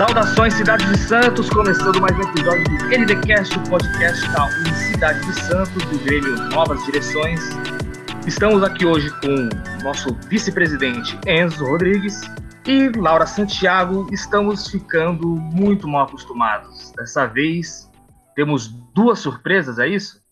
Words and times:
Saudações, 0.00 0.54
Cidade 0.54 0.86
de 0.86 0.96
Santos, 0.96 1.50
começando 1.50 2.00
mais 2.00 2.16
um 2.16 2.22
episódio 2.22 2.64
do 2.64 2.86
NDCast, 2.86 3.58
o 3.58 3.62
podcast 3.68 4.26
da 4.32 4.50
Cidade 4.74 5.20
de 5.26 5.34
Santos, 5.42 5.84
do 5.84 5.98
Grêmio 6.02 6.36
Novas 6.48 6.82
Direções. 6.86 7.38
Estamos 8.26 8.62
aqui 8.62 8.86
hoje 8.86 9.10
com 9.20 9.84
nosso 9.84 10.14
vice-presidente 10.26 11.18
Enzo 11.26 11.66
Rodrigues 11.66 12.18
e 12.66 12.88
Laura 12.98 13.26
Santiago. 13.26 14.08
Estamos 14.10 14.68
ficando 14.68 15.26
muito 15.26 15.86
mal 15.86 16.06
acostumados. 16.06 16.92
Dessa 16.92 17.26
vez 17.26 17.86
temos 18.34 18.68
duas 18.94 19.18
surpresas, 19.18 19.78
é 19.78 19.86
isso? 19.86 20.24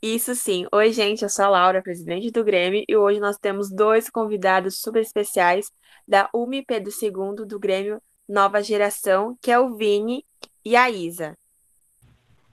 Isso 0.00 0.34
sim. 0.34 0.66
Oi, 0.72 0.92
gente, 0.92 1.24
eu 1.24 1.28
sou 1.28 1.44
a 1.44 1.48
Laura, 1.50 1.82
presidente 1.82 2.30
do 2.30 2.42
Grêmio, 2.42 2.86
e 2.88 2.96
hoje 2.96 3.20
nós 3.20 3.36
temos 3.36 3.70
dois 3.70 4.08
convidados 4.08 4.80
super 4.80 5.02
especiais 5.02 5.70
da 6.08 6.30
UMP 6.34 6.80
do 6.80 6.90
segundo 6.90 7.44
do 7.44 7.60
Grêmio 7.60 8.00
Nova 8.28 8.62
Geração, 8.62 9.36
que 9.40 9.50
é 9.50 9.58
o 9.58 9.74
Vini 9.74 10.24
e 10.64 10.76
a 10.76 10.90
Isa. 10.90 11.36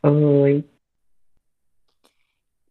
Oi. 0.03 0.63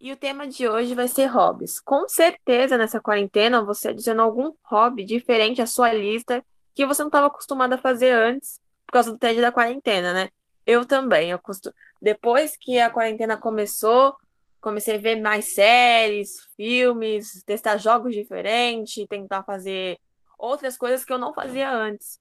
E 0.00 0.12
o 0.12 0.16
tema 0.16 0.46
de 0.46 0.66
hoje 0.66 0.94
vai 0.94 1.08
ser 1.08 1.26
hobbies. 1.26 1.78
Com 1.78 2.08
certeza, 2.08 2.78
nessa 2.78 3.00
quarentena, 3.00 3.62
você 3.62 3.88
adicionou 3.88 4.26
algum 4.26 4.52
hobby 4.64 5.04
diferente 5.04 5.60
à 5.60 5.66
sua 5.66 5.92
lista 5.92 6.44
que 6.74 6.86
você 6.86 7.02
não 7.02 7.08
estava 7.08 7.26
acostumado 7.26 7.74
a 7.74 7.78
fazer 7.78 8.12
antes, 8.12 8.58
por 8.86 8.92
causa 8.94 9.12
do 9.12 9.18
tédio 9.18 9.42
da 9.42 9.52
quarentena, 9.52 10.14
né? 10.14 10.30
Eu 10.66 10.86
também. 10.86 11.30
Eu 11.30 11.38
costu... 11.38 11.72
Depois 12.00 12.56
que 12.56 12.78
a 12.78 12.88
quarentena 12.88 13.36
começou, 13.36 14.16
comecei 14.60 14.96
a 14.96 15.00
ver 15.00 15.20
mais 15.20 15.54
séries, 15.54 16.46
filmes, 16.56 17.42
testar 17.44 17.76
jogos 17.76 18.14
diferentes, 18.14 19.06
tentar 19.06 19.42
fazer 19.42 19.98
outras 20.38 20.76
coisas 20.78 21.04
que 21.04 21.12
eu 21.12 21.18
não 21.18 21.34
fazia 21.34 21.70
antes. 21.70 22.18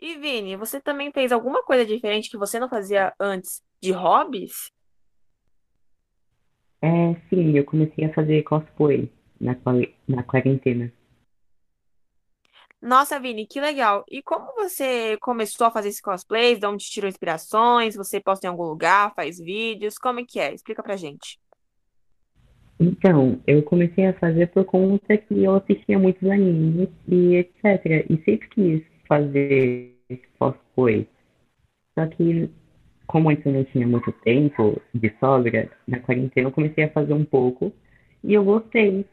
E 0.00 0.16
Vini, 0.16 0.56
você 0.56 0.80
também 0.80 1.10
fez 1.10 1.32
alguma 1.32 1.62
coisa 1.64 1.84
diferente 1.84 2.30
que 2.30 2.38
você 2.38 2.60
não 2.60 2.68
fazia 2.68 3.12
antes 3.18 3.62
de 3.82 3.90
hobbies? 3.90 4.70
É, 6.80 7.14
sim, 7.28 7.56
eu 7.56 7.64
comecei 7.64 8.04
a 8.04 8.14
fazer 8.14 8.44
cosplay 8.44 9.10
na, 9.40 9.56
na 10.06 10.22
quarentena. 10.22 10.92
Nossa, 12.80 13.18
Vini, 13.18 13.44
que 13.44 13.60
legal. 13.60 14.04
E 14.08 14.22
como 14.22 14.54
você 14.54 15.16
começou 15.20 15.66
a 15.66 15.70
fazer 15.72 15.88
esse 15.88 16.00
cosplay? 16.00 16.56
De 16.56 16.64
onde 16.64 16.84
tirou 16.84 17.08
inspirações? 17.08 17.96
Você 17.96 18.20
posta 18.20 18.46
em 18.46 18.50
algum 18.50 18.62
lugar, 18.62 19.12
faz 19.16 19.38
vídeos? 19.38 19.98
Como 19.98 20.20
é 20.20 20.24
que 20.24 20.38
é? 20.38 20.54
Explica 20.54 20.80
pra 20.80 20.96
gente. 20.96 21.40
Então, 22.78 23.40
eu 23.44 23.64
comecei 23.64 24.06
a 24.06 24.14
fazer 24.14 24.46
por 24.48 24.64
conta 24.64 25.18
que 25.18 25.42
eu 25.42 25.56
assistia 25.56 25.98
muitos 25.98 26.30
animes 26.30 26.88
e 27.08 27.34
etc. 27.34 28.06
E 28.08 28.22
sempre 28.24 28.48
quis 28.50 28.97
fazer 29.08 29.96
cosplay. 30.38 31.08
Só 31.98 32.06
que, 32.06 32.50
como 33.06 33.32
eu 33.32 33.52
não 33.52 33.64
tinha 33.64 33.86
muito 33.86 34.12
tempo 34.12 34.80
de 34.94 35.12
sobra, 35.18 35.70
na 35.86 35.98
quarentena 36.00 36.48
eu 36.48 36.52
comecei 36.52 36.84
a 36.84 36.90
fazer 36.90 37.12
um 37.12 37.24
pouco 37.24 37.72
e 38.22 38.34
eu 38.34 38.44
gostei. 38.44 39.04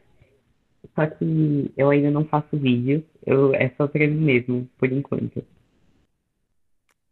Só 0.94 1.06
que 1.06 1.72
eu 1.76 1.90
ainda 1.90 2.10
não 2.10 2.24
faço 2.24 2.56
vídeo, 2.56 3.04
eu, 3.24 3.54
é 3.54 3.70
só 3.76 3.88
pra 3.88 4.06
mim 4.06 4.20
mesmo, 4.20 4.68
por 4.78 4.92
enquanto. 4.92 5.44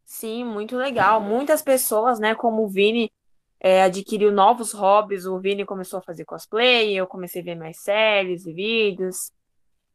Sim, 0.04 0.44
muito 0.44 0.76
legal. 0.76 1.20
Muitas 1.20 1.60
pessoas, 1.60 2.20
né, 2.20 2.34
como 2.34 2.62
o 2.62 2.68
Vini, 2.68 3.10
é, 3.58 3.82
adquiriu 3.82 4.30
novos 4.30 4.72
hobbies. 4.72 5.26
O 5.26 5.40
Vini 5.40 5.64
começou 5.64 5.98
a 5.98 6.02
fazer 6.02 6.24
cosplay, 6.24 6.94
eu 6.94 7.06
comecei 7.06 7.42
a 7.42 7.44
ver 7.44 7.54
mais 7.56 7.80
séries 7.80 8.46
e 8.46 8.52
vídeos. 8.52 9.32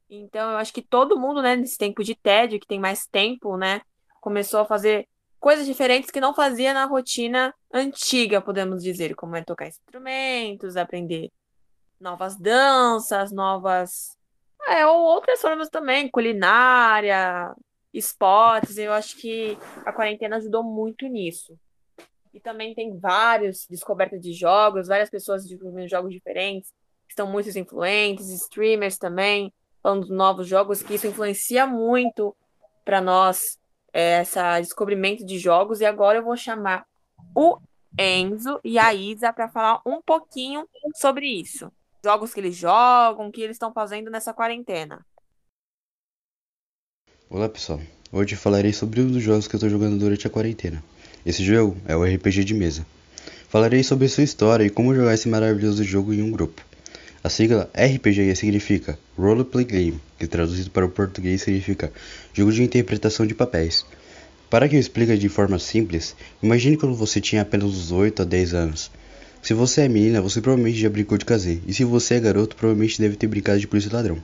Então, 0.09 0.51
eu 0.51 0.57
acho 0.57 0.73
que 0.73 0.81
todo 0.81 1.19
mundo, 1.19 1.41
né, 1.41 1.55
nesse 1.55 1.77
tempo 1.77 2.03
de 2.03 2.15
tédio, 2.15 2.59
que 2.59 2.67
tem 2.67 2.79
mais 2.79 3.05
tempo, 3.05 3.55
né, 3.55 3.81
começou 4.19 4.61
a 4.61 4.65
fazer 4.65 5.07
coisas 5.39 5.65
diferentes 5.65 6.09
que 6.09 6.19
não 6.19 6.33
fazia 6.33 6.73
na 6.73 6.85
rotina 6.85 7.53
antiga, 7.71 8.41
podemos 8.41 8.83
dizer, 8.83 9.15
como 9.15 9.35
é 9.35 9.43
tocar 9.43 9.67
instrumentos, 9.67 10.75
aprender 10.75 11.31
novas 11.99 12.35
danças, 12.35 13.31
novas. 13.31 14.17
É, 14.67 14.85
ou 14.85 14.99
outras 15.01 15.41
formas 15.41 15.69
também, 15.69 16.09
culinária, 16.09 17.53
esportes. 17.93 18.77
Eu 18.77 18.93
acho 18.93 19.15
que 19.17 19.57
a 19.85 19.93
quarentena 19.93 20.37
ajudou 20.37 20.63
muito 20.63 21.07
nisso. 21.07 21.57
E 22.33 22.39
também 22.39 22.73
tem 22.75 22.97
vários 22.97 23.65
descobertas 23.67 24.21
de 24.21 24.33
jogos, 24.33 24.87
várias 24.87 25.09
pessoas 25.09 25.43
desenvolvendo 25.43 25.89
jogos 25.89 26.13
diferentes, 26.13 26.71
estão 27.07 27.25
muito 27.25 27.49
influentes, 27.49 28.29
streamers 28.29 28.97
também, 28.97 29.51
falando 29.89 30.05
de 30.05 30.13
novos 30.13 30.47
jogos, 30.47 30.83
que 30.83 30.93
isso 30.93 31.07
influencia 31.07 31.65
muito 31.65 32.35
para 32.85 33.01
nós, 33.01 33.57
é, 33.91 34.21
esse 34.21 34.39
descobrimento 34.61 35.25
de 35.25 35.39
jogos. 35.39 35.81
E 35.81 35.85
agora 35.85 36.19
eu 36.19 36.23
vou 36.23 36.37
chamar 36.37 36.85
o 37.35 37.57
Enzo 37.97 38.59
e 38.63 38.77
a 38.77 38.93
Isa 38.93 39.33
para 39.33 39.49
falar 39.49 39.81
um 39.85 39.99
pouquinho 40.01 40.67
sobre 40.95 41.25
isso. 41.25 41.71
Jogos 42.03 42.33
que 42.33 42.39
eles 42.39 42.55
jogam, 42.55 43.27
o 43.27 43.31
que 43.31 43.41
eles 43.41 43.55
estão 43.55 43.73
fazendo 43.73 44.11
nessa 44.11 44.31
quarentena. 44.31 45.03
Olá 47.29 47.49
pessoal, 47.49 47.79
hoje 48.11 48.35
falarei 48.35 48.73
sobre 48.73 49.01
um 49.01 49.11
dos 49.11 49.21
jogos 49.21 49.47
que 49.47 49.55
eu 49.55 49.57
estou 49.57 49.69
jogando 49.69 49.97
durante 49.97 50.25
a 50.27 50.29
quarentena. 50.29 50.83
Esse 51.25 51.43
jogo 51.43 51.75
é 51.87 51.95
o 51.95 52.03
RPG 52.03 52.43
de 52.43 52.53
mesa. 52.53 52.85
Falarei 53.49 53.83
sobre 53.83 54.07
sua 54.07 54.23
história 54.23 54.63
e 54.63 54.69
como 54.69 54.95
jogar 54.95 55.15
esse 55.15 55.27
maravilhoso 55.27 55.83
jogo 55.83 56.13
em 56.13 56.21
um 56.21 56.31
grupo. 56.31 56.68
A 57.23 57.29
sigla 57.29 57.69
RPG 57.75 58.35
significa 58.35 58.97
Roleplay 59.17 59.65
Game, 59.65 59.99
que 60.17 60.25
traduzido 60.25 60.69
para 60.71 60.85
o 60.85 60.89
português 60.89 61.41
significa 61.41 61.91
Jogo 62.33 62.51
de 62.51 62.63
Interpretação 62.63 63.25
de 63.25 63.33
Papéis. 63.33 63.85
Para 64.49 64.69
que 64.69 64.75
eu 64.75 64.79
explique 64.79 65.17
de 65.17 65.29
forma 65.29 65.59
simples, 65.59 66.15
imagine 66.41 66.77
quando 66.77 66.95
você 66.95 67.19
tinha 67.19 67.41
apenas 67.41 67.67
uns 67.67 67.91
8 67.91 68.21
a 68.21 68.25
10 68.25 68.53
anos. 68.53 68.91
Se 69.41 69.53
você 69.53 69.81
é 69.81 69.89
menina, 69.89 70.21
você 70.21 70.39
provavelmente 70.41 70.79
já 70.79 70.89
brincou 70.89 71.17
de 71.17 71.25
casê, 71.25 71.59
e 71.67 71.73
se 71.73 71.83
você 71.83 72.15
é 72.15 72.19
garoto, 72.19 72.55
provavelmente 72.55 73.01
deve 73.01 73.15
ter 73.15 73.27
brincado 73.27 73.59
de 73.59 73.67
polícia 73.67 73.91
ladrão. 73.93 74.23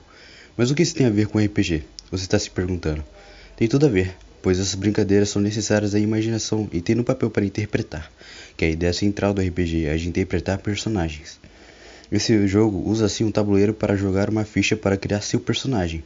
Mas 0.56 0.70
o 0.70 0.74
que 0.74 0.82
isso 0.82 0.94
tem 0.94 1.06
a 1.06 1.10
ver 1.10 1.26
com 1.26 1.38
RPG? 1.38 1.84
Você 2.10 2.24
está 2.24 2.38
se 2.38 2.50
perguntando. 2.50 3.04
Tem 3.56 3.68
tudo 3.68 3.86
a 3.86 3.88
ver 3.88 4.14
pois 4.46 4.60
essas 4.60 4.76
brincadeiras 4.76 5.30
são 5.30 5.42
necessárias 5.42 5.92
à 5.92 5.98
imaginação 5.98 6.68
e 6.72 6.80
têm 6.80 6.96
um 6.96 7.02
papel 7.02 7.28
para 7.28 7.44
interpretar, 7.44 8.08
que 8.56 8.64
a 8.64 8.68
ideia 8.68 8.92
central 8.92 9.34
do 9.34 9.42
RPG 9.42 9.86
é 9.86 9.96
de 9.96 10.08
interpretar 10.08 10.58
personagens. 10.58 11.40
Esse 12.10 12.46
jogo 12.46 12.88
usa 12.88 13.06
assim 13.06 13.24
um 13.24 13.32
tabuleiro 13.32 13.74
para 13.74 13.96
jogar 13.96 14.30
uma 14.30 14.44
ficha 14.44 14.76
para 14.76 14.96
criar 14.96 15.20
seu 15.20 15.40
personagem, 15.40 16.04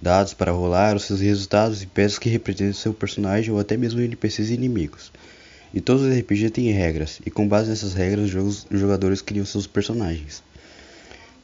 dados 0.00 0.32
para 0.32 0.52
rolar 0.52 0.94
os 0.94 1.04
seus 1.04 1.20
resultados 1.20 1.82
e 1.82 1.86
peças 1.86 2.18
que 2.18 2.28
representam 2.28 2.74
seu 2.74 2.94
personagem 2.94 3.52
ou 3.52 3.58
até 3.58 3.76
mesmo 3.76 4.00
NPCs 4.00 4.50
e 4.50 4.54
inimigos. 4.54 5.12
E 5.74 5.80
todos 5.80 6.02
os 6.02 6.16
RPG 6.16 6.50
têm 6.50 6.70
regras, 6.70 7.20
e 7.26 7.30
com 7.30 7.48
base 7.48 7.70
nessas 7.70 7.92
regras 7.94 8.32
os 8.34 8.66
jogadores 8.70 9.20
criam 9.20 9.44
seus 9.44 9.66
personagens. 9.66 10.42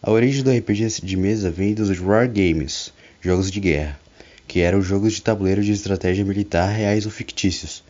A 0.01 0.13
origem 0.13 0.45
do 0.45 0.51
RPG 0.53 1.01
de 1.03 1.17
mesa 1.17 1.51
vem 1.51 1.75
dos 1.75 1.99
War 1.99 2.29
Games, 2.29 2.93
jogos 3.21 3.51
de 3.51 3.59
guerra, 3.59 3.99
que 4.47 4.61
eram 4.61 4.81
jogos 4.81 5.15
de 5.15 5.23
tabuleiro 5.23 5.63
de 5.63 5.73
estratégia 5.73 6.25
militar 6.25 6.69
reais 6.69 7.05
ou 7.05 7.11
fictícios. 7.11 7.83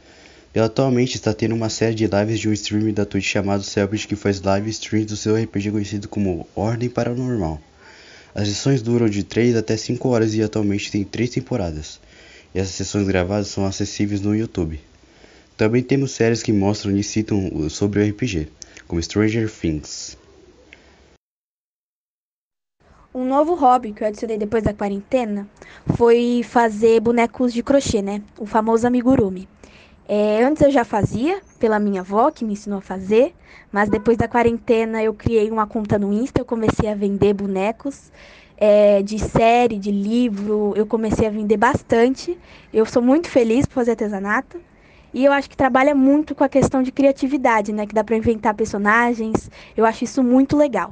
Ela 0.55 0.67
atualmente 0.67 1.17
está 1.17 1.35
tendo 1.35 1.55
uma 1.55 1.69
série 1.69 1.95
de 1.95 2.07
lives 2.07 2.41
de 2.41 2.49
um 2.49 2.53
streamer 2.53 2.93
da 2.93 3.05
Twitch 3.05 3.27
chamado 3.27 3.63
Selbit 3.63 4.09
que 4.09 4.17
faz 4.17 4.41
live 4.41 4.71
streams 4.71 5.07
do 5.07 5.17
seu 5.17 5.37
RPG 5.37 5.71
conhecido 5.71 6.09
como 6.09 6.49
Ordem 6.57 6.89
Paranormal. 6.89 7.61
As 8.35 8.49
sessões 8.49 8.81
duram 8.81 9.09
de 9.09 9.23
3 9.23 9.57
até 9.57 9.77
5 9.77 10.09
horas 10.09 10.35
e 10.35 10.43
atualmente 10.43 10.91
tem 10.91 11.05
3 11.05 11.31
temporadas. 11.31 12.01
E 12.55 12.59
essas 12.59 12.75
sessões 12.75 13.07
gravadas 13.07 13.49
são 13.49 13.67
acessíveis 13.67 14.21
no 14.21 14.35
YouTube. 14.35 14.81
Também 15.57 15.83
temos 15.83 16.13
séries 16.13 16.43
que 16.43 16.53
mostram 16.53 16.97
e 16.97 17.03
citam 17.03 17.69
sobre 17.69 18.01
o 18.01 18.09
RPG, 18.09 18.49
como 18.87 19.03
Stranger 19.03 19.51
Things. 19.51 20.17
Um 23.15 23.27
novo 23.27 23.55
hobby 23.55 23.93
que 23.93 24.03
eu 24.03 24.09
adicionei 24.09 24.39
depois 24.39 24.63
da 24.63 24.73
quarentena 24.73 25.49
foi 25.97 26.43
fazer 26.43 27.01
bonecos 27.01 27.53
de 27.53 27.63
crochê, 27.63 28.01
né? 28.01 28.23
O 28.39 28.47
famoso 28.47 28.87
amigurumi. 28.87 29.49
É, 30.09 30.43
antes 30.43 30.63
eu 30.63 30.71
já 30.71 30.85
fazia, 30.85 31.41
pela 31.59 31.79
minha 31.79 32.01
avó, 32.01 32.31
que 32.31 32.45
me 32.45 32.55
ensinou 32.55 32.79
a 32.79 32.83
fazer, 32.83 33.35
mas 33.71 33.91
depois 33.91 34.17
da 34.17 34.27
quarentena 34.27 35.03
eu 35.03 35.13
criei 35.13 35.51
uma 35.51 35.67
conta 35.67 35.99
no 35.99 36.13
Insta, 36.13 36.41
eu 36.41 36.47
comecei 36.47 36.89
a 36.89 36.95
vender 36.95 37.35
bonecos 37.35 38.11
é, 38.57 39.03
de 39.03 39.19
série, 39.19 39.79
de 39.79 39.91
livro, 39.91 40.73
eu 40.77 40.87
comecei 40.87 41.27
a 41.27 41.31
vender 41.31 41.57
bastante. 41.57 42.39
Eu 42.73 42.85
sou 42.85 43.01
muito 43.03 43.29
feliz 43.31 43.67
por 43.67 43.75
fazer 43.75 43.93
artesanato. 43.93 44.61
E 45.15 45.25
eu 45.25 45.33
acho 45.33 45.49
que 45.49 45.57
trabalha 45.57 45.95
muito 45.95 46.35
com 46.35 46.45
a 46.45 46.49
questão 46.49 46.83
de 46.83 46.93
criatividade, 46.93 47.73
né? 47.73 47.87
Que 47.87 47.95
dá 47.95 48.05
para 48.05 48.17
inventar 48.17 48.55
personagens. 48.55 49.51
Eu 49.77 49.87
acho 49.87 50.05
isso 50.05 50.23
muito 50.23 50.57
legal. 50.57 50.91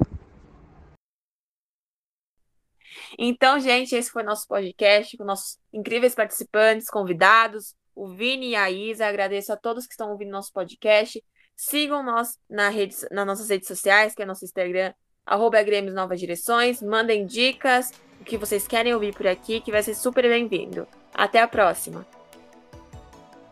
Então, 3.17 3.59
gente, 3.59 3.95
esse 3.95 4.09
foi 4.09 4.23
nosso 4.23 4.47
podcast 4.47 5.15
com 5.17 5.23
nossos 5.23 5.57
incríveis 5.73 6.15
participantes, 6.15 6.89
convidados, 6.89 7.75
o 7.97 8.07
Vini 8.07 8.49
e 8.49 8.55
a 8.55 8.69
Isa. 8.69 9.07
Agradeço 9.07 9.51
a 9.51 9.57
todos 9.57 9.87
que 9.87 9.93
estão 9.93 10.11
ouvindo 10.11 10.29
nosso 10.29 10.53
podcast. 10.53 11.21
Sigam 11.55 12.03
nós 12.03 12.37
na 12.47 12.69
rede, 12.69 12.95
nas 13.11 13.25
nossas 13.25 13.49
redes 13.49 13.67
sociais, 13.67 14.13
que 14.13 14.21
é 14.21 14.25
nosso 14.25 14.45
Instagram, 14.45 14.93
arroba 15.25 15.61
Grêmios 15.63 15.95
Novas 15.95 16.19
Direções. 16.19 16.81
Mandem 16.81 17.25
dicas, 17.25 17.91
o 18.21 18.23
que 18.23 18.37
vocês 18.37 18.67
querem 18.67 18.93
ouvir 18.93 19.15
por 19.15 19.25
aqui, 19.25 19.59
que 19.59 19.71
vai 19.71 19.81
ser 19.81 19.95
super 19.95 20.23
bem-vindo. 20.23 20.87
Até 21.11 21.41
a 21.41 21.47
próxima. 21.47 22.05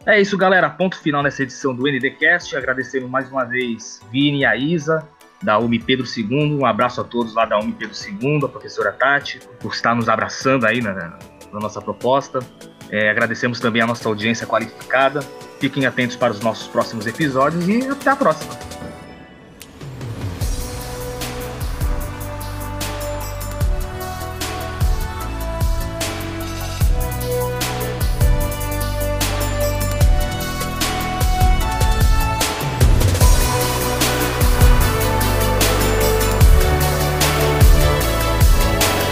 É 0.05 0.21
isso, 0.21 0.37
galera. 0.37 0.69
Ponto 0.69 0.99
final 0.99 1.23
nessa 1.23 1.41
edição 1.41 1.73
do 1.73 1.87
NDCast. 1.87 2.55
Agradecendo 2.55 3.09
mais 3.09 3.27
uma 3.31 3.43
vez 3.43 3.99
Vini 4.11 4.41
e 4.41 4.45
a 4.45 4.55
Isa, 4.55 5.09
da 5.41 5.57
UMI 5.57 5.79
Pedro 5.79 6.05
II. 6.05 6.59
Um 6.59 6.65
abraço 6.67 7.01
a 7.01 7.03
todos 7.03 7.33
lá 7.33 7.45
da 7.45 7.57
UMI 7.57 7.73
Pedro 7.73 7.95
II, 7.95 8.45
a 8.45 8.47
professora 8.47 8.91
Tati, 8.91 9.39
por 9.59 9.73
estar 9.73 9.95
nos 9.95 10.07
abraçando 10.07 10.67
aí 10.67 10.79
na, 10.79 10.93
na 10.93 11.59
nossa 11.59 11.81
proposta. 11.81 12.39
É, 12.89 13.09
agradecemos 13.09 13.59
também 13.59 13.81
a 13.81 13.87
nossa 13.87 14.07
audiência 14.07 14.45
qualificada. 14.45 15.21
Fiquem 15.59 15.85
atentos 15.85 16.15
para 16.15 16.31
os 16.31 16.39
nossos 16.39 16.67
próximos 16.67 17.07
episódios 17.07 17.67
e 17.67 17.87
até 17.87 18.09
a 18.09 18.15
próxima. 18.15 18.74